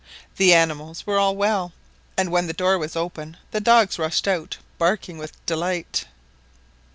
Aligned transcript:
The 0.37 0.51
animals 0.55 1.05
were 1.05 1.19
all 1.19 1.35
well, 1.35 1.73
and 2.17 2.31
when 2.31 2.47
the 2.47 2.53
door 2.57 2.79
was 2.79 2.95
opened, 2.95 3.37
the 3.51 3.59
dogs 3.61 3.99
rushed 3.99 4.27
out 4.27 4.57
barking 4.79 5.19
with 5.19 5.33
delight. 5.45 6.05